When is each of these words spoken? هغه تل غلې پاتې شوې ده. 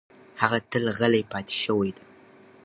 هغه 0.41 0.57
تل 0.71 0.85
غلې 0.99 1.21
پاتې 1.31 1.55
شوې 1.63 1.91
ده. 1.97 2.03